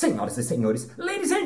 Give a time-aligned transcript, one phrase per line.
[0.00, 1.44] senhoras e senhores, ladies and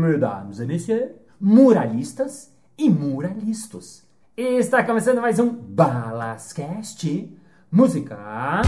[0.00, 4.04] mesdames et messieurs, muralistas e muralistas.
[4.36, 7.32] Está começando mais um Balascast
[7.70, 8.62] Música.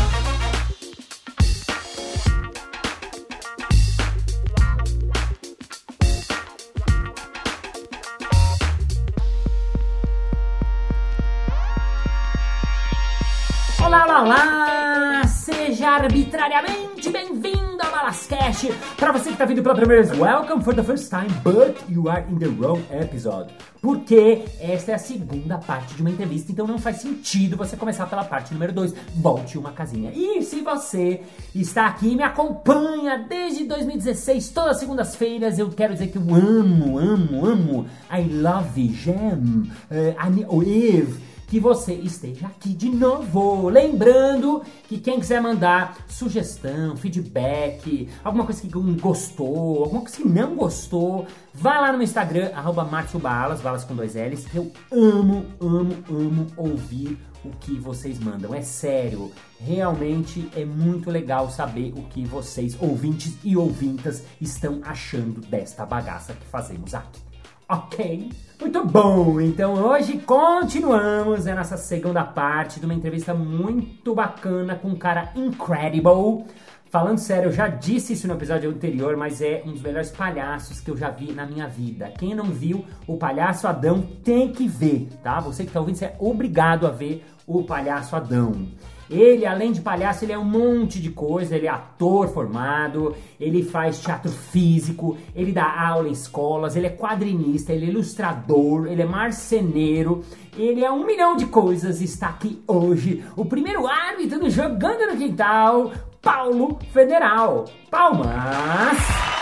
[14.21, 15.23] Olá!
[15.27, 18.71] Seja arbitrariamente bem-vindo ao Balascast.
[18.99, 22.07] Para você que está vindo pela primeira vez, welcome for the first time, but you
[22.07, 23.51] are in the wrong episode.
[23.81, 28.05] Porque esta é a segunda parte de uma entrevista, então não faz sentido você começar
[28.11, 28.95] pela parte número 2.
[29.15, 30.13] Volte uma casinha.
[30.15, 31.23] E se você
[31.55, 36.35] está aqui e me acompanha desde 2016, todas as segundas-feiras, eu quero dizer que eu
[36.35, 37.87] amo, amo, amo.
[38.13, 43.69] I love Gem, uh, Eve que você esteja aqui de novo.
[43.69, 50.55] Lembrando que quem quiser mandar sugestão, feedback, alguma coisa que gostou, alguma coisa que não
[50.55, 52.89] gostou, vá lá no meu Instagram, arroba
[53.21, 54.47] Balas, balas com dois L's.
[54.55, 58.55] Eu amo, amo, amo ouvir o que vocês mandam.
[58.55, 65.41] É sério, realmente é muito legal saber o que vocês, ouvintes e ouvintas, estão achando
[65.41, 67.30] desta bagaça que fazemos aqui.
[67.71, 68.29] Ok?
[68.61, 69.41] Muito bom!
[69.41, 75.31] Então hoje continuamos a nossa segunda parte de uma entrevista muito bacana com um cara
[75.37, 76.47] incredible.
[76.91, 80.81] Falando sério, eu já disse isso no episódio anterior, mas é um dos melhores palhaços
[80.81, 82.13] que eu já vi na minha vida.
[82.19, 85.39] Quem não viu o Palhaço Adão tem que ver, tá?
[85.39, 88.67] Você que está ouvindo, você é obrigado a ver o Palhaço Adão.
[89.11, 91.57] Ele, além de palhaço, ele é um monte de coisa.
[91.57, 96.91] Ele é ator formado, ele faz teatro físico, ele dá aula em escolas, ele é
[96.91, 100.23] quadrinista, ele é ilustrador, ele é marceneiro,
[100.57, 102.01] ele é um milhão de coisas.
[102.01, 107.65] Está aqui hoje o primeiro árbitro Jogando no Quintal, Paulo Federal.
[107.91, 109.40] Palmas!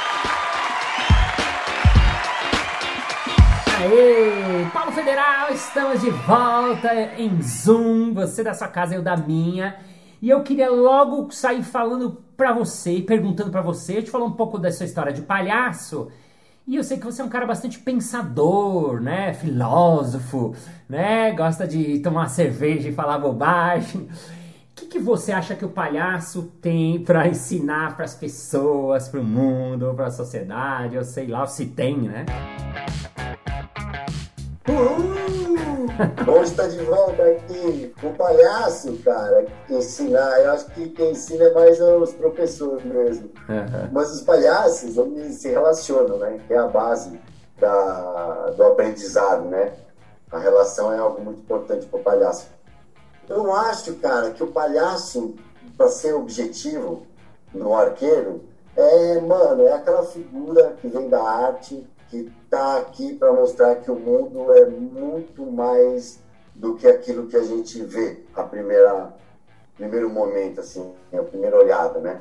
[3.80, 4.66] Aê!
[4.72, 9.76] Paulo Federal, estamos de volta em Zoom, você da sua casa, eu da minha.
[10.20, 14.32] E eu queria logo sair falando pra você, perguntando pra você, eu te falar um
[14.32, 16.08] pouco dessa história de palhaço.
[16.66, 19.32] E eu sei que você é um cara bastante pensador, né?
[19.32, 20.56] Filósofo,
[20.88, 21.30] né?
[21.30, 24.02] Gosta de tomar cerveja e falar bobagem.
[24.02, 24.08] O
[24.74, 29.24] que, que você acha que o palhaço tem para ensinar para as pessoas, para o
[29.24, 30.96] mundo, para a sociedade?
[30.96, 32.26] Eu sei lá se tem, né?
[36.24, 37.92] Bom estar de volta aqui.
[38.02, 43.30] O palhaço, cara, ensinar, eu acho que quem ensina é mais os professores mesmo.
[43.48, 43.88] Uhum.
[43.92, 46.38] Mas os palhaços, eles se relacionam, né?
[46.46, 47.20] Que é a base
[47.58, 49.72] da, do aprendizado, né?
[50.30, 52.46] A relação é algo muito importante para o palhaço.
[53.28, 55.34] Eu acho, cara, que o palhaço,
[55.76, 57.02] para ser objetivo
[57.52, 58.42] no arqueiro,
[58.76, 63.90] é, mano, é aquela figura que vem da arte, que está aqui para mostrar que
[63.90, 66.18] o mundo é muito mais
[66.54, 69.14] do que aquilo que a gente vê a primeira
[69.76, 72.20] primeiro momento assim a primeira olhada né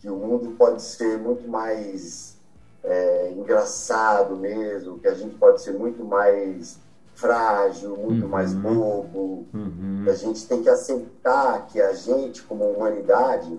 [0.00, 2.36] que o mundo pode ser muito mais
[2.84, 6.78] é, engraçado mesmo que a gente pode ser muito mais
[7.14, 8.30] frágil muito uhum.
[8.30, 10.04] mais bobo uhum.
[10.08, 13.58] a gente tem que aceitar que a gente como humanidade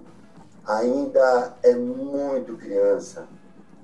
[0.65, 3.27] ainda é muito criança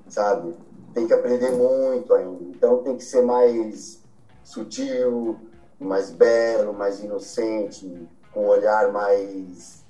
[0.08, 0.54] sabe
[0.94, 2.44] tem que aprender muito ainda.
[2.44, 4.00] Então tem que ser mais
[4.42, 5.36] sutil,
[5.78, 9.84] mais belo, mais inocente, com um olhar mais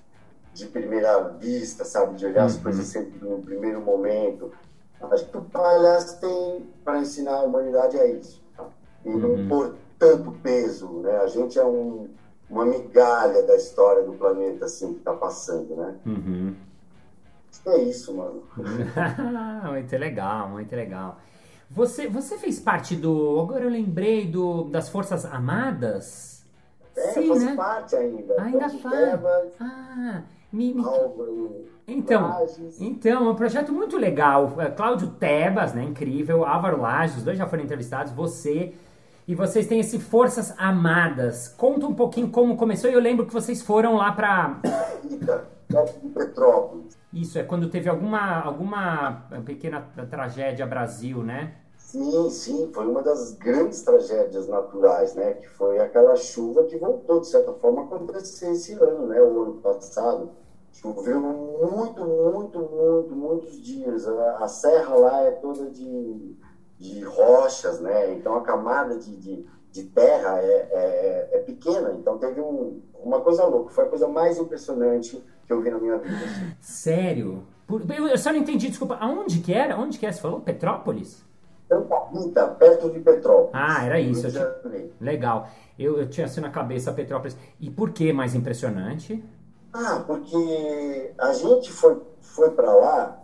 [0.52, 2.14] de primeira vista, sabe?
[2.14, 2.46] De olhar uhum.
[2.46, 4.52] as coisas sempre no primeiro momento.
[5.10, 8.42] Acho que o palhaço tem para ensinar a humanidade é isso.
[9.04, 9.18] E uhum.
[9.18, 11.18] não pôr tanto peso, né?
[11.18, 12.08] A gente é um,
[12.48, 15.94] uma migalha da história do planeta, assim, que está passando, né?
[16.06, 16.54] Uhum.
[17.66, 18.42] É isso, mano.
[19.70, 21.18] muito legal, muito legal.
[21.70, 23.40] Você, você fez parte do.
[23.40, 26.44] Agora eu lembrei do, das Forças Amadas?
[26.96, 27.56] É, Sim, faz né?
[27.56, 28.42] parte ainda.
[28.42, 29.20] Ainda faz.
[29.60, 30.22] Ah,
[30.52, 30.84] me, me...
[31.86, 32.46] Então,
[32.78, 34.54] então, é um projeto muito legal.
[34.58, 35.82] É, Cláudio Tebas, né?
[35.82, 36.44] Incrível.
[36.44, 38.12] Álvaro Lages, os dois já foram entrevistados.
[38.12, 38.72] Você.
[39.26, 41.48] E vocês têm esse Forças Amadas.
[41.48, 42.90] Conta um pouquinho como começou.
[42.90, 44.60] Eu lembro que vocês foram lá para
[46.14, 46.96] Petrópolis.
[47.12, 49.80] Isso, é quando teve alguma, alguma pequena
[50.10, 51.54] tragédia Brasil, né?
[51.76, 55.34] Sim, sim, foi uma das grandes tragédias naturais, né?
[55.34, 59.20] Que foi aquela chuva que voltou, de certa forma, a acontecer esse ano, né?
[59.22, 60.30] O ano passado.
[60.72, 64.08] Choveu muito, muito, muito, muitos dias.
[64.08, 66.36] A, a serra lá é toda de,
[66.80, 68.12] de rochas, né?
[68.14, 71.92] Então a camada de, de, de terra é, é, é, pequena.
[71.98, 73.70] Então teve um, uma coisa louca.
[73.70, 76.56] Foi a coisa mais impressionante que eu vi na minha vida.
[76.60, 77.42] Sério?
[77.68, 78.94] Eu só não entendi, desculpa.
[79.00, 79.76] Aonde que era?
[79.76, 80.12] Onde que é?
[80.12, 80.40] Você falou?
[80.40, 81.24] Petrópolis?
[81.68, 83.50] Santa Rita, perto de Petrópolis.
[83.52, 84.30] Ah, era isso.
[84.30, 84.54] Tinha...
[85.00, 85.48] Legal.
[85.76, 87.36] Eu, eu tinha assim na cabeça Petrópolis.
[87.58, 89.24] E por que mais impressionante?
[89.72, 93.20] Ah, porque a gente foi, foi para lá,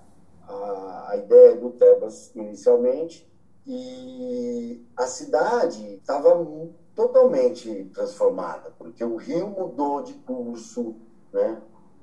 [0.49, 3.31] a, a ideia do Tebas inicialmente,
[3.67, 6.47] e a cidade estava
[6.95, 10.97] totalmente transformada, porque o rio mudou de curso,
[11.33, 11.61] né?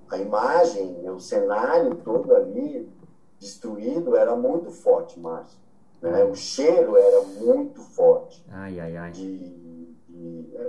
[0.10, 2.90] a imagem, o cenário todo ali
[3.40, 5.60] destruído era muito forte, Márcio.
[6.02, 6.24] Né?
[6.24, 8.46] O cheiro era muito forte.
[8.50, 9.12] Ai, ai, ai.
[9.12, 9.67] De,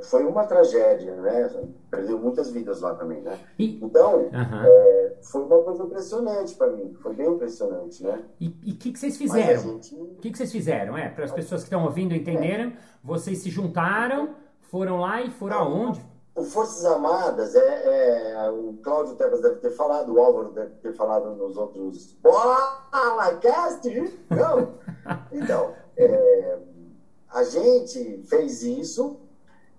[0.02, 1.50] foi uma tragédia, né?
[1.90, 3.38] Perdeu muitas vidas lá também, né?
[3.58, 6.94] E, então, é, foi uma coisa impressionante para mim.
[7.00, 8.22] Foi bem impressionante, né?
[8.40, 9.60] E o que, que vocês fizeram?
[9.60, 9.94] O gente...
[10.20, 10.96] que, que vocês fizeram?
[10.96, 12.76] É, para as pessoas que estão ouvindo entenderam, é.
[13.02, 16.04] vocês se juntaram, foram lá e foram aonde?
[16.34, 20.92] O Forças Armadas, é, é, o Cláudio Tebas deve ter falado, o Álvaro deve ter
[20.94, 22.12] falado nos outros.
[22.22, 23.88] Bola, cast!
[24.30, 24.78] Não!
[25.32, 26.58] Então, é,
[27.30, 29.18] a gente fez isso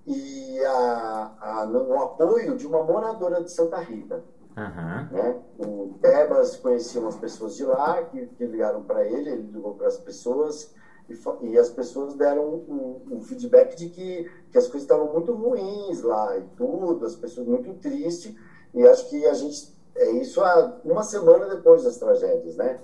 [0.05, 4.23] e a, a, no apoio de uma moradora de Santa Rita.
[4.57, 5.07] Uhum.
[5.11, 5.41] Né?
[5.57, 9.87] O Tebas conhecia umas pessoas de lá que, que ligaram para ele, ele ligou para
[9.87, 10.73] as pessoas
[11.09, 15.33] e, e, as pessoas deram um, um, feedback de que, que as coisas estavam muito
[15.33, 18.35] ruins lá e tudo, as pessoas muito tristes.
[18.73, 19.77] E acho que a gente.
[19.95, 22.79] É isso há uma semana depois das tragédias, né?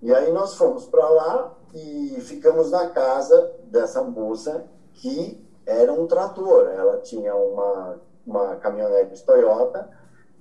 [0.00, 6.06] E aí nós fomos para lá e ficamos na casa dessa moça que era um
[6.06, 6.68] trator.
[6.68, 9.90] Ela tinha uma, uma caminhonete Toyota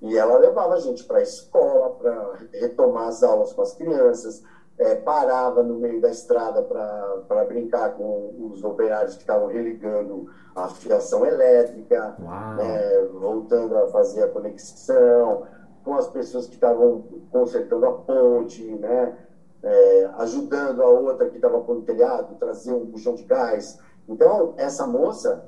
[0.01, 4.43] e ela levava a gente para a escola, para retomar as aulas com as crianças
[4.77, 10.67] é, parava no meio da estrada para brincar com os operários que estavam religando a
[10.67, 12.15] fiação elétrica,
[12.57, 15.43] né, voltando a fazer a conexão,
[15.83, 19.17] com as pessoas que estavam consertando a ponte, né,
[19.63, 23.79] é, ajudando a outra que estava com o telhado, trazer um puxão de gás.
[24.07, 25.45] Então, essa moça,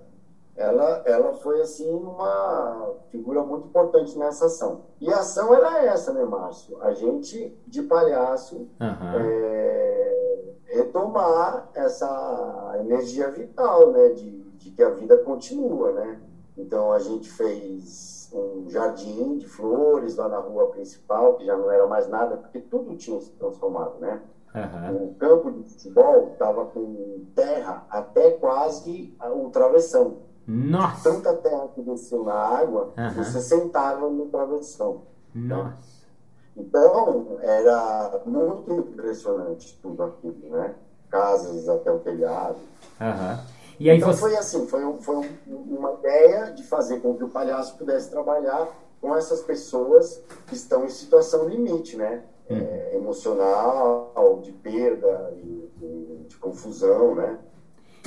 [0.56, 4.82] ela, ela foi assim uma figura muito importante nessa ação.
[5.00, 6.82] E a ação era essa, né, Márcio?
[6.82, 9.20] A gente, de palhaço, uhum.
[9.20, 16.20] é, retomar essa energia vital, né, de, de que a vida continua, né?
[16.58, 21.72] Então a gente fez um jardim de flores lá na rua principal, que já não
[21.72, 24.22] era mais nada, porque tudo tinha se transformado, né?
[24.58, 25.06] Uhum.
[25.06, 30.18] O campo de futebol estava com terra até quase o travessão.
[30.48, 31.12] Nossa!
[31.12, 33.14] Tanta terra que desceu na água, uhum.
[33.14, 35.02] você sentava no travessão.
[35.36, 35.98] Nossa!
[36.56, 40.74] Então, era muito impressionante tudo aquilo, né?
[41.10, 42.58] Casas até o telhado.
[43.00, 43.58] Uhum.
[43.80, 44.22] E aí então você...
[44.22, 45.28] foi assim, foi, um, foi um,
[45.78, 48.68] uma ideia de fazer com que o palhaço pudesse trabalhar
[49.00, 52.24] com essas pessoas que estão em situação limite, né?
[52.50, 57.40] É, emocional, de perda, de, de confusão, né?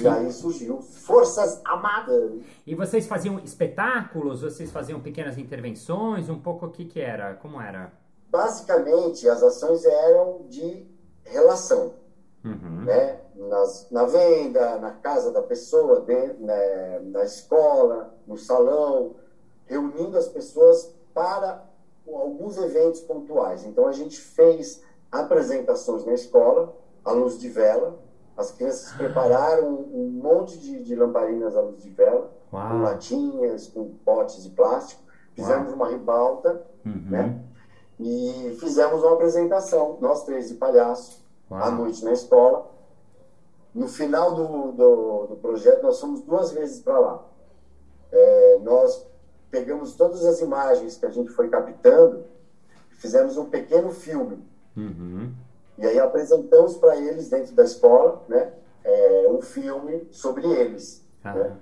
[0.00, 2.40] E aí surgiu Forças Amadas.
[2.66, 4.40] E vocês faziam espetáculos?
[4.40, 6.30] Vocês faziam pequenas intervenções?
[6.30, 7.34] Um pouco o que, que era?
[7.34, 7.92] Como era?
[8.30, 10.86] Basicamente, as ações eram de
[11.24, 11.94] relação.
[12.42, 12.84] Uhum.
[12.84, 13.20] Né?
[13.34, 17.00] Nas, na venda, na casa da pessoa, dentro, né?
[17.00, 19.16] na escola, no salão,
[19.66, 21.69] reunindo as pessoas para
[22.16, 23.64] alguns eventos pontuais.
[23.64, 27.98] Então, a gente fez apresentações na escola, à luz de vela,
[28.40, 32.68] as crianças prepararam um monte de, de lamparinas à luz de vela, Uau.
[32.70, 35.02] com latinhas, com potes de plástico.
[35.34, 35.76] Fizemos Uau.
[35.76, 37.04] uma ribalta, uhum.
[37.10, 37.44] né?
[37.98, 41.62] E fizemos uma apresentação, nós três de palhaço, Uau.
[41.62, 42.70] à noite na escola.
[43.74, 47.22] No final do, do, do projeto, nós fomos duas vezes para lá.
[48.10, 49.06] É, nós
[49.50, 52.24] pegamos todas as imagens que a gente foi captando
[52.92, 54.38] e fizemos um pequeno filme.
[54.76, 55.32] Uhum.
[55.78, 58.52] E aí apresentamos para eles, dentro da escola, né,
[58.84, 61.04] é, um filme sobre eles.
[61.24, 61.34] Ah.
[61.34, 61.56] Né?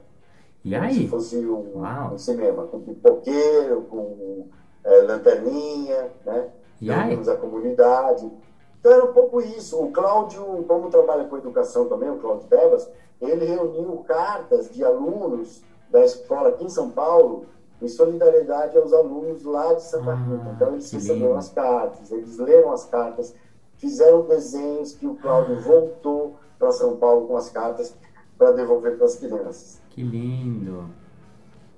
[0.64, 1.08] E aí?
[1.08, 4.48] Como se fosse um, um, cinema, com pipoqueiro, com
[4.84, 6.48] é, lanterninha, né?
[6.80, 7.14] E aí?
[7.14, 8.30] a comunidade.
[8.78, 9.80] Então era um pouco isso.
[9.80, 12.88] O Cláudio, como trabalha com educação também, o Cláudio Tebas,
[13.20, 17.46] ele reuniu cartas de alunos da escola aqui em São Paulo
[17.80, 20.44] em solidariedade aos alunos lá de Santa Rita.
[20.44, 23.34] Ah, então eles receberam as cartas, eles leram as cartas
[23.78, 27.96] fizeram desenhos que o Cláudio voltou para São Paulo com as cartas
[28.36, 29.80] para devolver para as crianças.
[29.90, 30.88] Que lindo!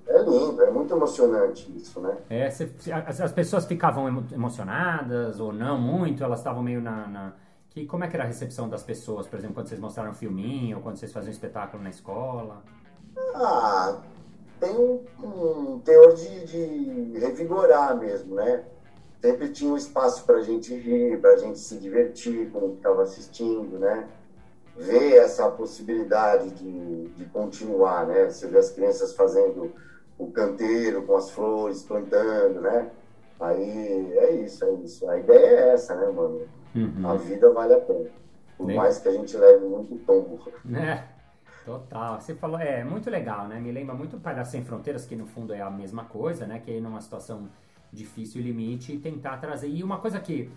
[0.07, 2.17] É lindo, é muito emocionante isso, né?
[2.29, 7.33] É, as, as pessoas ficavam emocionadas ou não muito, elas estavam meio na, na
[7.69, 10.15] Que, como é que era a recepção das pessoas, por exemplo, quando vocês mostraram um
[10.15, 12.61] filminho, ou quando vocês faziam um espetáculo na escola?
[13.35, 14.01] Ah,
[14.61, 18.63] tem um, um teor de, de revigorar mesmo, né?
[19.19, 22.69] Sempre tinha um espaço para a gente rir, para a gente se divertir com o
[22.71, 24.07] que estava assistindo, né?
[24.77, 28.29] Ver essa possibilidade de, de continuar, né?
[28.29, 29.73] Você vê as crianças fazendo
[30.17, 32.89] o canteiro com as flores, plantando, né?
[33.39, 35.09] Aí é isso, é isso.
[35.09, 36.41] A ideia é essa, né, mano?
[36.75, 37.09] Uhum.
[37.09, 38.09] A vida vale a pena.
[38.55, 38.77] Por Nem...
[38.77, 40.39] mais que a gente leve muito tombo.
[40.75, 41.03] É,
[41.65, 42.19] total.
[42.19, 43.59] Você falou, é muito legal, né?
[43.59, 46.59] Me lembra muito Palhaço Sem Fronteiras, que no fundo é a mesma coisa, né?
[46.59, 47.49] Que aí numa situação
[47.91, 49.69] difícil e limite, tentar trazer.
[49.69, 50.51] E uma coisa que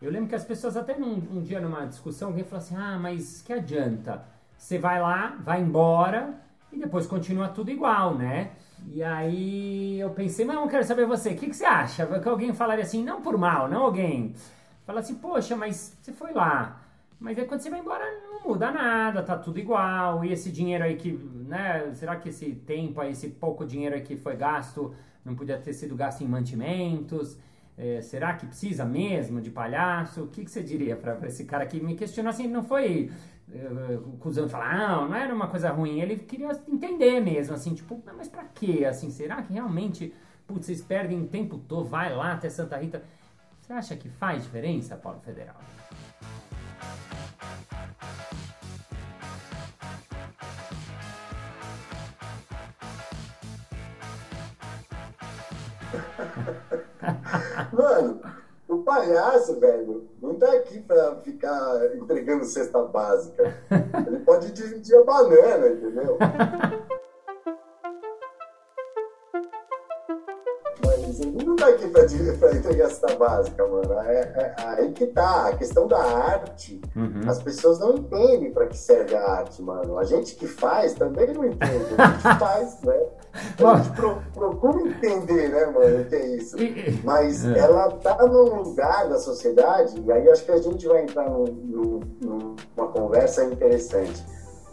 [0.00, 2.98] eu lembro que as pessoas, até num, um dia numa discussão, alguém falou assim: ah,
[2.98, 4.24] mas que adianta?
[4.56, 6.34] Você vai lá, vai embora
[6.72, 8.52] e depois continua tudo igual, né?
[8.86, 12.06] E aí eu pensei, mas eu quero saber você, o que, que você acha?
[12.06, 14.34] Que alguém falaria assim, não por mal, não alguém.
[14.84, 16.80] Fala assim, poxa, mas você foi lá.
[17.18, 20.24] Mas aí quando você vai embora não muda nada, tá tudo igual.
[20.24, 21.92] E esse dinheiro aí que, né?
[21.94, 24.94] Será que esse tempo aí, esse pouco dinheiro aí que foi gasto,
[25.24, 27.38] não podia ter sido gasto em mantimentos?
[27.78, 30.22] É, será que precisa mesmo de palhaço?
[30.22, 32.48] O que, que você diria para esse cara que me questionou assim?
[32.48, 33.10] Não foi
[33.50, 36.00] uh, cuzão falar, não, não era uma coisa ruim.
[36.00, 38.84] Ele queria entender mesmo, assim, tipo, mas pra quê?
[38.88, 40.14] Assim, será que realmente,
[40.46, 43.02] putz, vocês perdem o tempo todo, vai lá até Santa Rita?
[43.60, 45.56] Você acha que faz diferença, Paulo Federal?
[57.72, 58.20] Mano,
[58.68, 63.56] o palhaço, velho, não tá aqui pra ficar entregando cesta básica.
[64.06, 66.18] Ele pode dividir a banana, entendeu?
[71.46, 72.02] não tá aqui pra,
[72.38, 73.92] pra entregar essa básica, mano.
[74.00, 75.48] É, é, aí que tá.
[75.48, 77.22] A questão da arte, uhum.
[77.26, 79.98] as pessoas não entendem pra que serve a arte, mano.
[79.98, 81.94] A gente que faz também não entende.
[81.96, 82.95] A gente faz, né?
[83.58, 86.56] Gente pro, procura entender, né, mano, o que é isso.
[87.04, 87.58] Mas é.
[87.58, 92.00] ela tá num lugar da sociedade, e aí acho que a gente vai entrar num,
[92.20, 94.24] numa conversa interessante.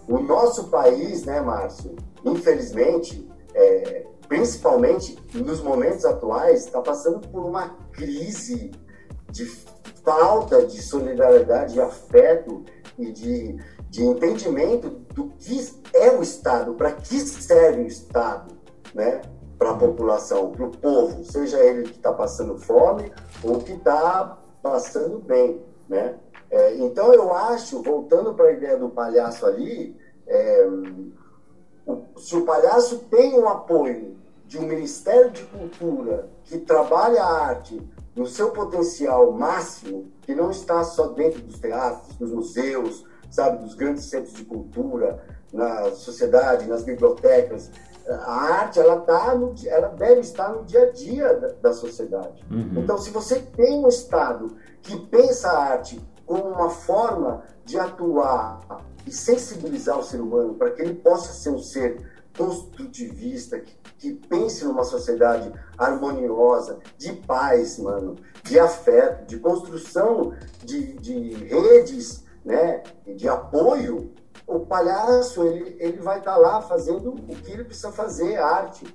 [0.07, 7.69] O nosso país, né, Márcio, infelizmente, é, principalmente nos momentos atuais, está passando por uma
[7.91, 8.71] crise
[9.31, 9.45] de
[10.03, 12.63] falta de solidariedade, de afeto
[12.97, 13.57] e de,
[13.93, 18.51] de entendimento do que é o Estado, para que serve o Estado,
[18.91, 19.21] né?
[19.55, 24.39] Para a população, para o povo, seja ele que está passando fome ou que está
[24.63, 26.15] passando bem, né?
[26.49, 29.95] É, então eu acho, voltando para a ideia do palhaço ali,
[30.25, 30.67] é,
[31.85, 37.45] o, se o palhaço tem um apoio de um Ministério de Cultura que trabalha a
[37.45, 37.79] arte
[38.15, 43.73] no seu potencial máximo, que não está só dentro dos teatros, dos museus, sabe, dos
[43.73, 47.71] grandes centros de cultura, na sociedade, nas bibliotecas.
[48.07, 52.43] A arte, ela, tá no, ela deve estar no dia a dia da, da sociedade.
[52.51, 52.81] Uhum.
[52.83, 58.59] Então, se você tem um Estado que pensa a arte como uma forma de atuar
[59.05, 61.97] e sensibilizar o ser humano para que ele possa ser um ser
[62.37, 70.93] construtivista, que, que pense numa sociedade harmoniosa, de paz, mano, de afeto, de construção de,
[70.93, 74.11] de redes, né, de apoio,
[74.45, 78.85] o palhaço ele, ele vai estar tá lá fazendo o que ele precisa fazer, arte.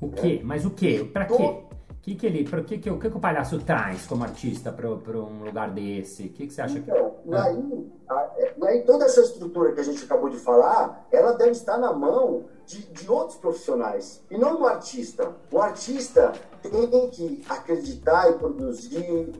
[0.00, 0.36] O quê?
[0.36, 0.40] Né?
[0.44, 1.08] Mas o quê?
[1.12, 1.64] Para quê?
[2.04, 5.42] que, que ele, que, que, o que, que o palhaço traz como artista para um
[5.42, 6.26] lugar desse?
[6.26, 7.34] O que, que você acha então, que.
[7.34, 7.90] Aí,
[8.36, 11.94] é, aí toda essa estrutura que a gente acabou de falar, ela deve estar na
[11.94, 15.34] mão de, de outros profissionais e não do artista.
[15.50, 19.32] O artista tem que acreditar e produzir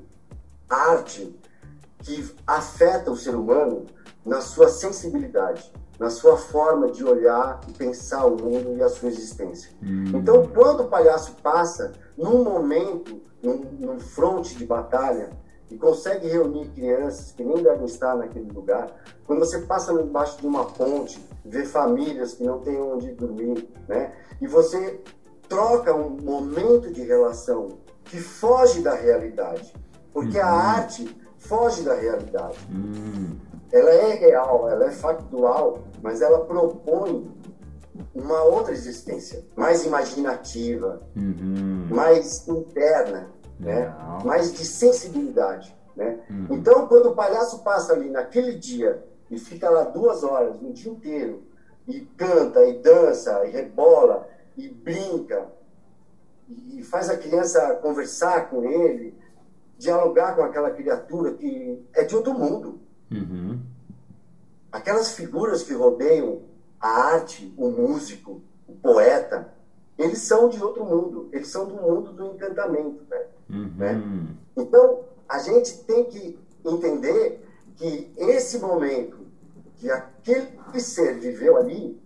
[0.66, 1.38] arte
[2.04, 3.86] que afeta o ser humano
[4.24, 9.08] na sua sensibilidade na sua forma de olhar e pensar o mundo e a sua
[9.08, 9.70] existência.
[9.82, 10.04] Hum.
[10.14, 15.30] Então, quando o palhaço passa num momento, num, num fronte de batalha,
[15.70, 18.94] e consegue reunir crianças que nem devem estar naquele lugar,
[19.26, 24.12] quando você passa embaixo de uma ponte, vê famílias que não têm onde dormir, né?
[24.40, 25.00] E você
[25.48, 29.72] troca um momento de relação que foge da realidade,
[30.12, 30.58] porque a uhum.
[30.58, 32.58] arte foge da realidade.
[32.70, 33.36] Hum
[33.74, 37.28] ela é real, ela é factual, mas ela propõe
[38.14, 41.88] uma outra existência, mais imaginativa, uhum.
[41.90, 43.92] mais interna, né?
[44.24, 45.76] mais de sensibilidade.
[45.96, 46.20] Né?
[46.30, 46.46] Uhum.
[46.50, 50.92] Então, quando o palhaço passa ali naquele dia e fica lá duas horas, um dia
[50.92, 51.42] inteiro,
[51.88, 55.48] e canta, e dança, e rebola, e brinca,
[56.48, 59.18] e faz a criança conversar com ele,
[59.78, 63.60] dialogar com aquela criatura que é de outro mundo Uhum.
[64.72, 66.42] Aquelas figuras que rodeiam
[66.80, 69.54] a arte, o músico, o poeta,
[69.96, 71.28] eles são de outro mundo.
[71.32, 73.04] Eles são do mundo do encantamento.
[73.08, 73.26] Né?
[73.48, 73.72] Uhum.
[73.76, 74.02] né?
[74.56, 79.24] Então, a gente tem que entender que esse momento
[79.76, 82.00] que aquele ser viveu ali,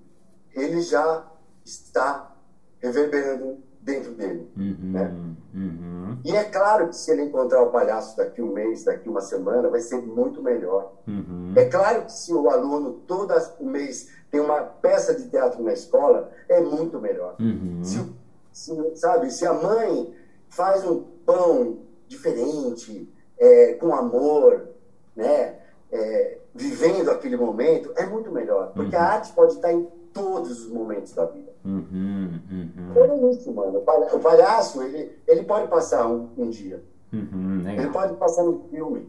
[0.54, 1.26] ele já
[1.64, 2.34] está
[2.80, 4.46] reverberando dentro dele.
[4.54, 5.14] Uhum, né?
[5.54, 6.18] uhum.
[6.22, 9.70] E é claro que se ele encontrar o palhaço daqui um mês, daqui uma semana,
[9.70, 10.92] vai ser muito melhor.
[11.06, 11.54] Uhum.
[11.56, 15.72] É claro que se o aluno todo o mês tem uma peça de teatro na
[15.72, 17.34] escola, é muito melhor.
[17.40, 17.80] Uhum.
[17.82, 18.14] Se,
[18.52, 20.14] se, sabe, se a mãe
[20.50, 24.68] faz um pão diferente, é, com amor,
[25.16, 25.56] né?
[25.90, 28.72] É, vivendo aquele momento, é muito melhor.
[28.74, 29.06] Porque a uhum.
[29.06, 29.88] arte pode estar em
[30.18, 31.52] todos os momentos da vida.
[31.64, 33.30] Uhum, uhum.
[33.30, 33.78] Isso, mano.
[33.78, 36.82] O palhaço, ele, ele pode passar um, um dia.
[37.12, 39.08] Uhum, ele pode passar num filme.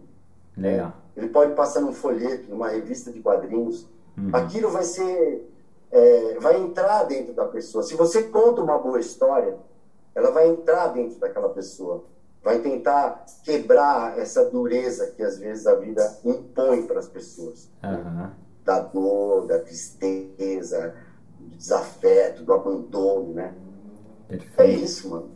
[0.56, 0.88] Legal.
[0.88, 0.94] Né?
[1.18, 3.88] Ele pode passar num folheto, numa revista de quadrinhos.
[4.18, 4.30] Uhum.
[4.34, 5.50] Aquilo vai ser.
[5.92, 7.84] É, vai entrar dentro da pessoa.
[7.84, 9.58] Se você conta uma boa história,
[10.14, 12.04] ela vai entrar dentro daquela pessoa.
[12.44, 17.70] Vai tentar quebrar essa dureza que às vezes a vida impõe para as pessoas.
[17.84, 18.30] Uhum.
[18.64, 20.96] Da dor, da tristeza,
[21.40, 23.54] do desafeto, do abandono, né?
[24.28, 24.62] Perfeito.
[24.62, 25.32] É isso, mano.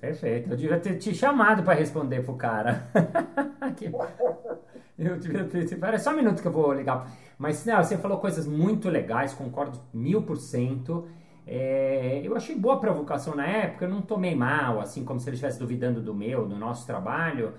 [0.00, 0.50] Perfeito.
[0.50, 2.88] Eu devia ter te chamado para responder pro cara.
[4.98, 5.64] eu devia ter.
[5.64, 7.10] Espera só um minuto que eu vou ligar.
[7.38, 11.06] Mas não, você falou coisas muito legais, concordo mil por cento.
[11.46, 15.28] É, eu achei boa a provocação na época, eu não tomei mal, assim como se
[15.28, 17.52] ele estivesse duvidando do meu, do nosso trabalho,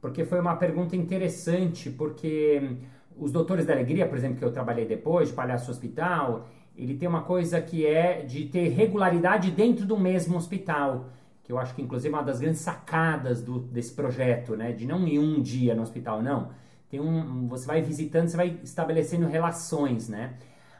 [0.00, 2.76] porque foi uma pergunta interessante, porque
[3.18, 7.08] os Doutores da Alegria, por exemplo, que eu trabalhei depois, de Palhaço Hospital, ele tem
[7.08, 11.10] uma coisa que é de ter regularidade dentro do mesmo hospital,
[11.42, 14.86] que eu acho que inclusive é uma das grandes sacadas do, desse projeto, né, de
[14.86, 16.50] não ir um dia no hospital, não.
[16.88, 20.34] Tem um, você vai visitando, você vai estabelecendo relações, né?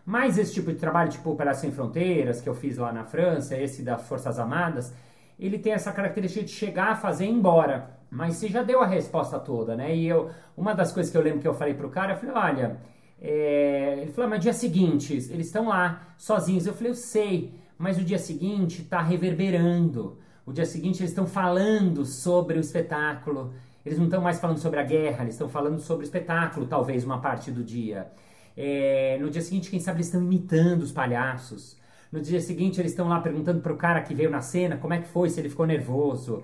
[0.06, 3.56] Mas esse tipo de trabalho, tipo Operação Sem Fronteiras, que eu fiz lá na França,
[3.56, 4.92] esse das Forças Armadas,
[5.38, 7.90] ele tem essa característica de chegar, fazer e ir embora.
[8.10, 9.94] Mas você já deu a resposta toda, né?
[9.94, 12.34] E eu, uma das coisas que eu lembro que eu falei pro cara, eu falei,
[12.34, 12.80] olha,
[13.20, 13.98] é...
[14.02, 16.66] ele falou, mas dia seguinte, eles estão lá, sozinhos.
[16.66, 20.18] Eu falei, eu sei, mas o dia seguinte está reverberando.
[20.46, 23.54] O dia seguinte eles estão falando sobre o espetáculo.
[23.84, 27.04] Eles não estão mais falando sobre a guerra, eles estão falando sobre o espetáculo, talvez
[27.04, 28.10] uma parte do dia.
[28.56, 31.76] É, no dia seguinte, quem sabe eles estão imitando os palhaços.
[32.10, 35.00] No dia seguinte, eles estão lá perguntando pro cara que veio na cena como é
[35.00, 36.42] que foi, se ele ficou nervoso.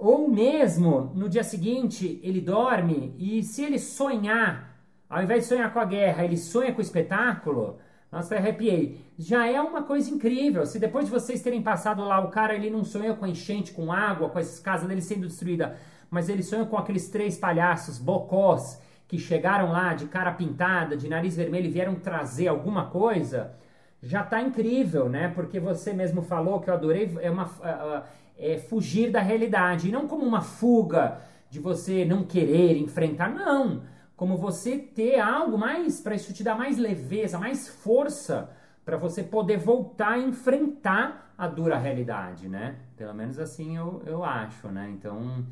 [0.00, 4.74] Ou mesmo, no dia seguinte, ele dorme e se ele sonhar,
[5.08, 7.78] ao invés de sonhar com a guerra, ele sonha com o espetáculo,
[8.10, 9.04] nossa, eu arrepiei.
[9.18, 10.64] Já é uma coisa incrível.
[10.64, 13.92] Se depois de vocês terem passado lá, o cara ele não sonha com enchente, com
[13.92, 15.76] água, com as casas dele sendo destruída,
[16.10, 21.10] mas ele sonha com aqueles três palhaços, bocós, que chegaram lá de cara pintada, de
[21.10, 23.52] nariz vermelho e vieram trazer alguma coisa,
[24.02, 25.28] já tá incrível, né?
[25.28, 27.50] Porque você mesmo falou que eu adorei, é uma
[28.40, 33.82] é fugir da realidade, e não como uma fuga de você não querer enfrentar, não,
[34.16, 38.50] como você ter algo mais para isso te dar mais leveza, mais força
[38.84, 42.76] para você poder voltar a enfrentar a dura realidade, né?
[42.96, 44.90] Pelo menos assim eu, eu acho, né?
[44.90, 45.44] Então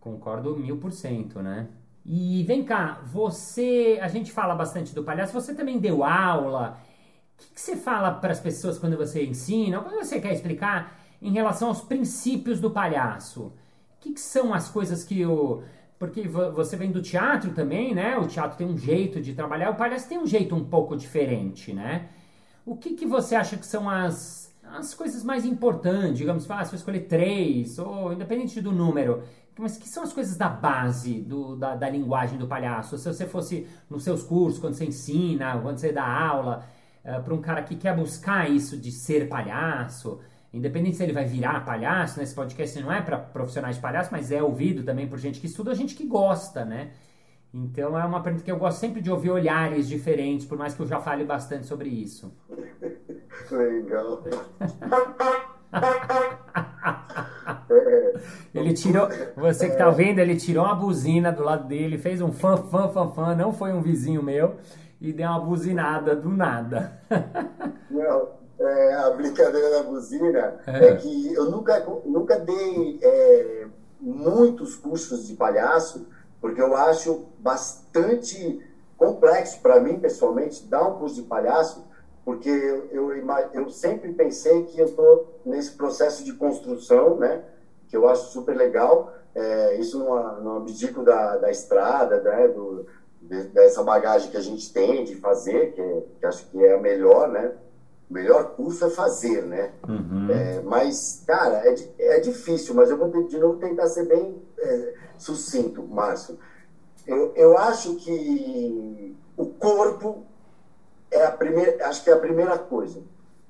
[0.00, 1.68] concordo mil por cento, né?
[2.04, 6.78] E vem cá, você, a gente fala bastante do palhaço, você também deu aula.
[7.34, 10.98] O que, que você fala para as pessoas quando você ensina, quando você quer explicar
[11.24, 13.44] em relação aos princípios do palhaço?
[13.44, 13.52] O
[14.00, 15.62] que, que são as coisas que o.
[15.98, 18.18] Porque você vem do teatro também, né?
[18.18, 21.72] O teatro tem um jeito de trabalhar, o palhaço tem um jeito um pouco diferente,
[21.72, 22.08] né?
[22.66, 26.18] O que, que você acha que são as, as coisas mais importantes?
[26.18, 29.22] Digamos, ah, se for escolher três, ou independente do número,
[29.58, 32.98] mas que são as coisas da base do, da, da, linguagem do palhaço?
[32.98, 36.66] Se você fosse nos seus cursos, quando você ensina, quando você dá aula,
[37.04, 40.20] uh, eh, para um cara que quer buscar isso de ser palhaço,
[40.54, 42.24] independente se ele vai virar palhaço, né?
[42.24, 45.46] Esse podcast não é para profissionais de palhaço, mas é ouvido também por gente que
[45.46, 46.92] estuda, gente que gosta, né?
[47.52, 50.80] Então é uma pergunta que eu gosto sempre de ouvir olhares diferentes, por mais que
[50.80, 52.32] eu já fale bastante sobre isso.
[53.50, 54.22] Legal.
[58.54, 62.32] ele tirou, você que tá vendo, ele tirou uma buzina do lado dele, fez um
[62.32, 64.56] fã, fã, fã, fã, não foi um vizinho meu,
[65.00, 67.00] e deu uma buzinada do nada.
[67.90, 73.66] Não, é, a brincadeira da buzina é, é que eu nunca, nunca dei é,
[74.00, 76.06] muitos cursos de palhaço,
[76.40, 78.60] porque eu acho bastante
[78.96, 81.84] complexo para mim, pessoalmente, dar um curso de palhaço,
[82.24, 87.42] porque eu, eu, eu sempre pensei que eu estou nesse processo de construção, né?
[87.88, 89.12] Que eu acho super legal.
[89.34, 92.48] É, isso não, não abdico da, da estrada, né?
[92.48, 92.86] Do,
[93.52, 96.80] dessa bagagem que a gente tem de fazer, que, é, que acho que é a
[96.80, 97.52] melhor, né?
[98.08, 99.72] O melhor curso é fazer, né?
[99.88, 100.30] Uhum.
[100.30, 104.94] É, mas, cara, é, é difícil, mas eu vou de novo tentar ser bem é,
[105.18, 106.38] sucinto, Márcio.
[107.06, 110.24] Eu, eu acho que o corpo
[111.10, 113.00] é a primeira, acho que é a primeira coisa.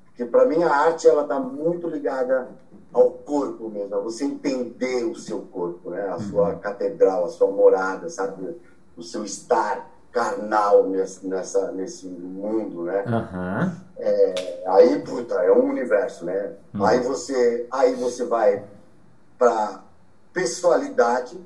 [0.06, 2.48] Porque para mim a arte ela está muito ligada
[2.92, 6.08] ao corpo mesmo, a você entender o seu corpo, né?
[6.08, 6.58] A sua uhum.
[6.58, 8.56] catedral, a sua morada, sabe?
[8.96, 13.04] O seu estar carnal nesse, nessa, nesse mundo, né?
[13.04, 13.72] Uhum.
[13.98, 16.52] É, aí, puta, é um universo, né?
[16.72, 16.86] Uhum.
[16.86, 18.64] Aí você, aí você vai
[19.36, 19.82] para
[20.32, 21.36] pessoalidade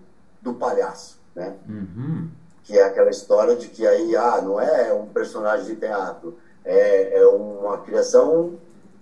[0.42, 1.54] do palhaço, né?
[1.66, 2.28] Uhum.
[2.62, 7.18] Que é aquela história de que aí, ah, não é um personagem de teatro, é,
[7.18, 8.58] é uma criação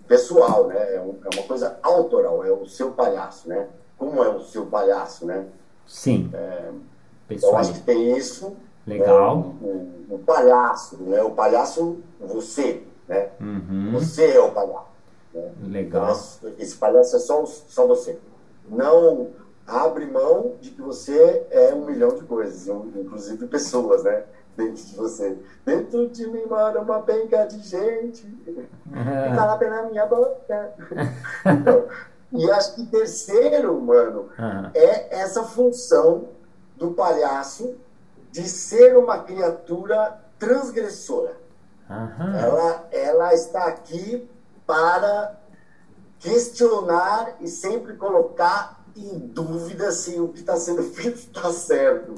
[0.06, 0.94] pessoal, né?
[0.94, 3.66] É, um, é, uma coisa autoral, é o seu palhaço, né?
[3.98, 5.44] Como é o seu palhaço, né?
[5.84, 6.30] Sim.
[6.32, 6.70] É,
[7.42, 8.56] eu acho que tem isso.
[8.86, 9.54] Legal.
[9.60, 9.86] Né?
[10.08, 11.22] O, o, palhaço, né?
[11.22, 13.30] O palhaço, você, né?
[13.40, 13.90] Uhum.
[13.92, 14.86] Você é o palhaço.
[15.34, 15.52] Né?
[15.64, 16.12] Legal.
[16.12, 18.18] Esse, esse palhaço é só, só você.
[18.68, 19.30] Não
[19.66, 24.24] abre mão de que você é um milhão de coisas, inclusive pessoas, né?
[24.56, 25.36] Dentro de você.
[25.64, 28.24] Dentro de mim mora uma penca de gente.
[28.46, 29.34] Uhum.
[29.34, 30.72] Fala pela minha boca.
[31.44, 31.84] então,
[32.32, 34.70] e acho que terceiro, mano, uhum.
[34.74, 36.28] é essa função
[36.76, 37.76] do palhaço
[38.36, 41.38] de ser uma criatura transgressora.
[41.88, 42.36] Uhum.
[42.36, 44.28] Ela, ela está aqui
[44.66, 45.40] para
[46.18, 52.14] questionar e sempre colocar em dúvida se o que está sendo feito está certo.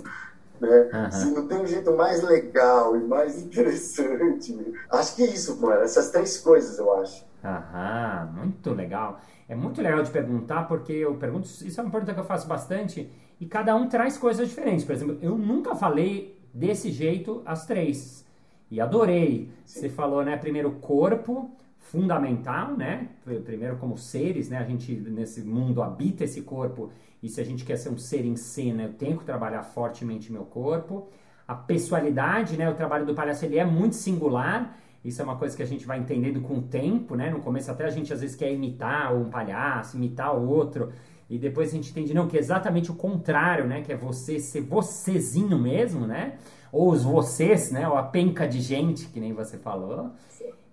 [0.60, 0.90] Né?
[0.92, 1.10] Uhum.
[1.12, 4.74] Se não tem um jeito mais legal e mais interessante.
[4.90, 5.82] Acho que é isso, mano.
[5.82, 7.24] Essas três coisas, eu acho.
[7.44, 9.20] Aham, muito legal.
[9.48, 12.48] É muito legal de perguntar, porque eu pergunto, isso é uma pergunta que eu faço
[12.48, 13.08] bastante,
[13.40, 14.84] e cada um traz coisas diferentes.
[14.84, 18.26] Por exemplo, eu nunca falei desse jeito as três.
[18.70, 19.50] E adorei.
[19.64, 19.80] Sim.
[19.80, 23.08] Você falou, né, primeiro corpo, fundamental, né?
[23.44, 24.58] Primeiro como seres, né?
[24.58, 26.90] A gente nesse mundo habita esse corpo
[27.22, 30.30] e se a gente quer ser um ser em cena, eu tenho que trabalhar fortemente
[30.30, 31.08] meu corpo.
[31.46, 32.68] A pessoalidade, né?
[32.68, 34.76] O trabalho do palhaço ele é muito singular.
[35.02, 37.30] Isso é uma coisa que a gente vai entendendo com o tempo, né?
[37.30, 40.92] No começo até a gente às vezes quer imitar um palhaço, imitar o outro.
[41.28, 43.82] E depois a gente entende, não, que é exatamente o contrário, né?
[43.82, 46.38] Que é você ser vocêzinho mesmo, né?
[46.72, 47.86] Ou os vocês, né?
[47.86, 50.12] Ou a penca de gente, que nem você falou.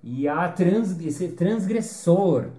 [0.01, 2.49] E a trans, esse transgressor,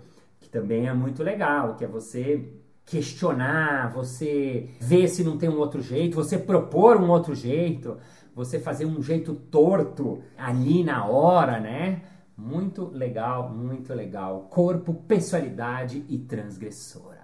[0.40, 2.52] que também é muito legal, que é você
[2.84, 7.96] questionar, você ver se não tem um outro jeito, você propor um outro jeito,
[8.34, 12.02] você fazer um jeito torto ali na hora, né?
[12.36, 14.48] Muito legal, muito legal.
[14.50, 17.15] Corpo, pessoalidade e transgressora.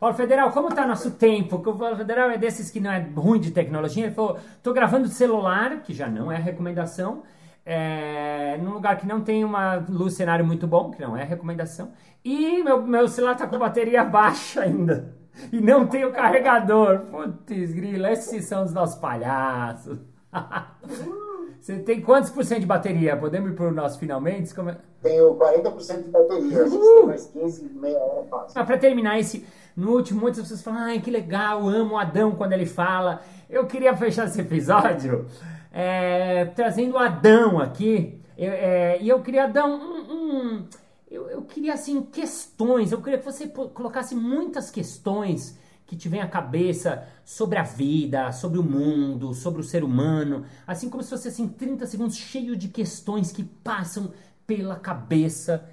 [0.00, 1.56] Paulo Federal, como está nosso tempo?
[1.56, 4.06] O Paulo Federal é desses que não é ruim de tecnologia.
[4.06, 7.22] Ele falou: estou gravando celular, que já não é recomendação,
[7.66, 11.92] é, num lugar que não tem uma luz cenário muito bom, que não é recomendação,
[12.24, 15.14] e meu, meu celular tá com bateria baixa ainda.
[15.52, 17.00] E não tem o carregador.
[17.00, 19.98] Putz, grila, esses são os nossos palhaços.
[21.60, 23.16] Você tem quantos por cento de bateria?
[23.18, 24.54] Podemos ir para o nosso finalmente?
[24.54, 24.78] Como é?
[25.02, 26.66] Tenho 40% de bateria.
[26.66, 27.06] Uh!
[27.06, 28.60] mais 15, meia hora fácil.
[28.60, 32.52] Ah, para terminar esse, no último, muitas pessoas falam, ai, que legal, amo Adão quando
[32.52, 33.22] ele fala.
[33.48, 35.26] Eu queria fechar esse episódio
[35.72, 38.20] é, trazendo Adão aqui.
[38.36, 39.76] Eu, é, e eu queria dar um.
[39.76, 40.66] um
[41.10, 42.92] eu, eu, queria, assim, questões.
[42.92, 48.30] Eu queria que você colocasse muitas questões que te vem à cabeça sobre a vida,
[48.30, 50.44] sobre o mundo, sobre o ser humano.
[50.64, 54.12] Assim como se fosse, assim, 30 segundos cheio de questões que passam
[54.46, 55.68] pela cabeça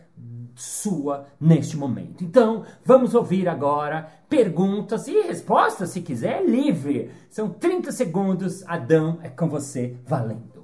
[0.55, 2.23] sua neste momento.
[2.23, 7.11] Então, vamos ouvir agora perguntas e respostas, se quiser, livre.
[7.29, 8.63] São 30 segundos.
[8.67, 10.57] Adão, é com você, valendo.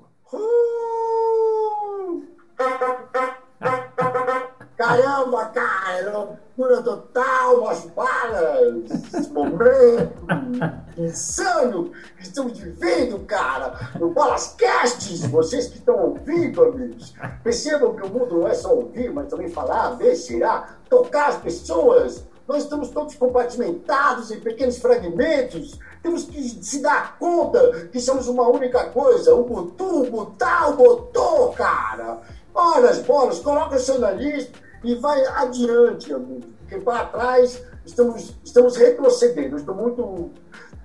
[4.93, 10.13] Caramba, cara, loucura total, umas balas, esse momento
[10.95, 18.09] insano que estamos vivendo, cara, no Balascasts, vocês que estão ouvindo, amigos, percebam que o
[18.09, 22.23] mundo não é só ouvir, mas também falar, ver, cheirar, tocar as pessoas.
[22.47, 25.79] Nós estamos todos compartimentados em pequenos fragmentos.
[26.03, 29.33] Temos que se dar conta que somos uma única coisa.
[29.33, 32.19] O Butu, o Butá, o Botô, cara.
[32.53, 34.49] Olha as bolas, coloca o nariz
[34.83, 36.41] e vai adiante, amigo.
[36.59, 39.57] Porque para trás estamos, estamos retrocedendo.
[39.57, 40.31] estou muito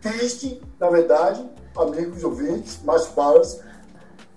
[0.01, 3.61] triste, na verdade, amigos ouvintes, mais paras.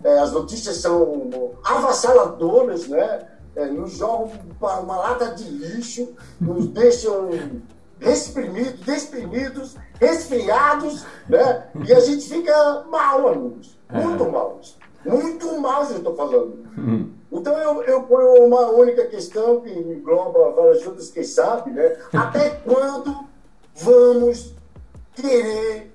[0.04, 3.28] É, as notícias são avassaladoras, né?
[3.56, 7.30] É, nos jogam para uma lata de lixo, nos deixam
[8.00, 11.68] exprimidos, desprimidos, resfriados, né?
[11.86, 13.78] E a gente fica mal, amigos.
[13.92, 14.32] Muito é.
[14.32, 14.62] mal.
[15.06, 16.66] Muito mal, eu estou falando.
[16.78, 17.12] Hum.
[17.32, 21.98] Então eu, eu ponho uma única questão que engloba várias outras, quem sabe, né?
[22.14, 23.26] Até quando
[23.74, 24.54] vamos
[25.16, 25.92] querer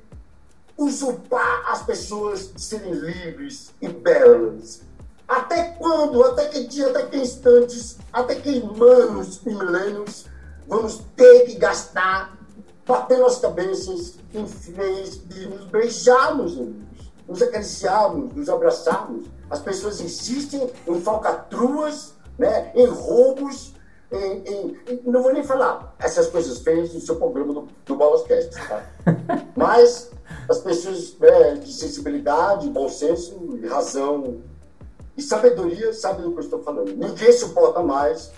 [0.78, 4.82] usurpar as pessoas de serem livres e belas?
[5.28, 10.26] Até quando, até que dia, até que instantes, até que anos e milênios
[10.66, 12.36] vamos ter que gastar
[12.86, 16.56] batendo as cabeças em vez de nos beijarmos,
[17.28, 19.26] nos acariciarmos, nos abraçarmos?
[19.50, 23.74] As pessoas insistem em falcatruas, né, em roubos,
[24.10, 27.96] em, em, em, não vou nem falar essas coisas feias no seu programa do, do
[27.96, 28.84] Baloscast, tá?
[29.56, 30.10] Mas
[30.48, 34.42] as pessoas né, de sensibilidade, bom senso, razão
[35.16, 36.94] e sabedoria sabem do que eu estou falando.
[36.94, 38.30] Ninguém suporta mais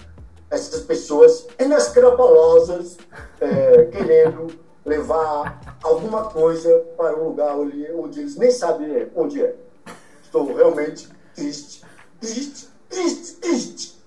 [0.51, 2.97] essas pessoas inescrupulosas
[3.41, 4.49] é, querendo
[4.85, 9.55] levar alguma coisa para um lugar onde, onde eles nem sabem onde é.
[10.29, 11.83] Estou realmente triste,
[12.21, 13.99] triste, triste, triste.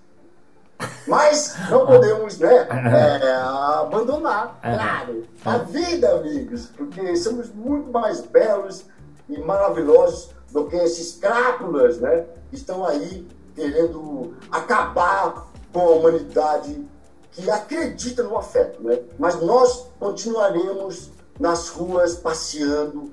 [1.07, 3.31] Mas não podemos né, é,
[3.79, 4.75] abandonar, é.
[4.75, 8.85] claro, a vida, amigos, porque somos muito mais belos
[9.27, 16.85] e maravilhosos do que esses crápulas né, que estão aí querendo acabar com a humanidade
[17.31, 18.83] que acredita no afeto.
[18.83, 18.99] Né?
[19.17, 23.11] Mas nós continuaremos nas ruas passeando,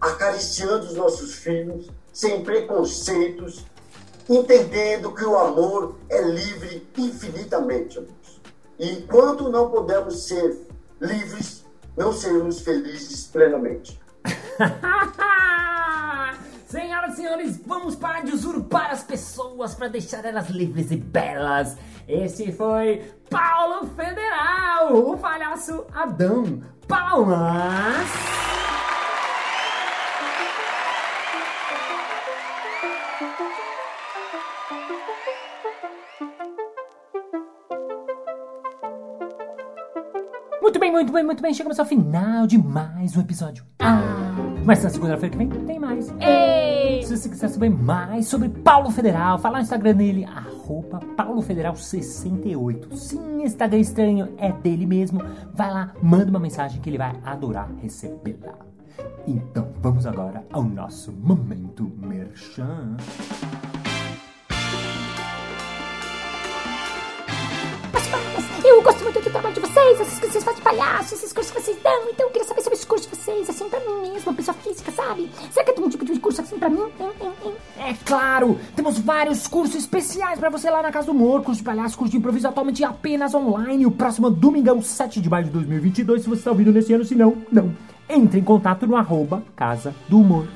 [0.00, 3.66] acariciando os nossos filhos, sem preconceitos,
[4.30, 8.40] entendendo que o amor é livre infinitamente, amigos.
[8.78, 10.56] E enquanto não podemos ser
[11.00, 14.00] livres, não seremos felizes plenamente.
[16.68, 21.76] Senhoras e senhores, vamos parar de usurpar as pessoas para deixar elas livres e belas.
[22.08, 26.62] Esse foi Paulo Federal, o palhaço Adão.
[26.88, 28.73] Palmas!
[40.74, 41.54] Muito bem, muito bem, muito bem.
[41.54, 43.64] Chegamos ao final de mais um episódio.
[43.78, 44.00] Ah!
[44.64, 46.12] Mas na segunda-feira que vem tem mais.
[46.18, 47.00] Ei!
[47.04, 52.92] Se você quiser saber mais sobre Paulo Federal, falar no Instagram dele, arroba paulofederal68.
[52.96, 55.20] Sim, Instagram estranho é dele mesmo.
[55.54, 58.58] Vai lá, manda uma mensagem que ele vai adorar recebê-la.
[59.28, 62.96] Então, vamos agora ao nosso momento merchan.
[69.04, 71.60] Muito do trabalho de vocês, essas coisas que vocês fazem de palhaço, esses cursos que
[71.60, 72.08] vocês dão.
[72.10, 74.90] Então eu queria saber sobre os cursos de vocês, assim, pra mim mesmo, pessoa física,
[74.90, 75.30] sabe?
[75.52, 76.88] Será que tem um tipo de curso assim pra mim?
[76.96, 77.54] Tem, tem, tem.
[77.78, 78.58] É claro!
[78.74, 81.42] Temos vários cursos especiais pra você lá na Casa do Humor.
[81.42, 83.86] Curso de palhaço, curso de improviso atualmente apenas online.
[83.86, 86.22] O próximo domingão, 7 de maio de 2022.
[86.22, 87.76] Se você está ouvindo nesse ano, se não, não.
[88.08, 90.46] Entre em contato no arroba Casa do Humor.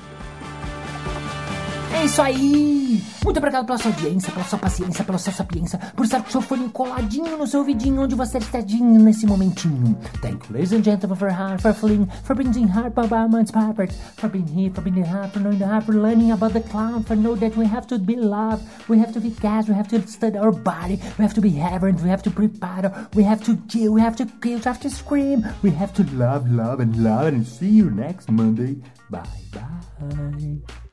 [1.99, 3.03] É isso aí!
[3.25, 6.31] Muito obrigado pela sua audiência, pela sua paciência, pela sua sapiência, por estar com o
[6.31, 7.67] seu coladinho no seu
[7.99, 9.99] onde você está nesse momentinho.
[10.23, 13.97] Thank you, ladies and gentlemen, for heart, for feeling, for being heart, for moments, papers,
[14.17, 17.03] for being here, for being heart, for knowing the heart, for learning about the clown,
[17.03, 19.89] for know that we have to be loved, we have to be cast, we have
[19.89, 23.43] to study our body, we have to be reverent, we have to prepare, we have
[23.43, 26.79] to kill, we have to kill, we have to scream, we have to love, love,
[26.79, 28.77] and love, and see you next Monday.
[29.11, 30.88] Bye bye.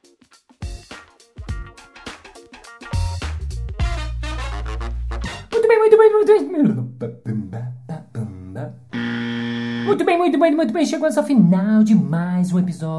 [5.65, 6.45] Muito bem, muito bem, muito bem.
[9.85, 10.85] Muito bem, muito bem, muito bem.
[10.85, 12.95] Chegamos ao final de mais um episódio.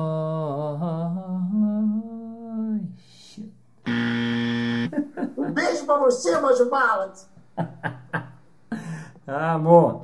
[5.37, 7.27] Um beijo pra você, Mojo Balance.
[9.29, 10.03] Amor.